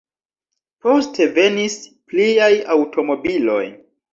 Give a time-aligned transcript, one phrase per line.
[0.85, 3.65] Poste venis pliaj aŭtomobiloj.